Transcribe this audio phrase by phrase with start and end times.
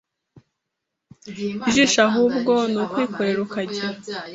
[1.69, 3.89] ijisho ahubwo ni ukwikorera ukagira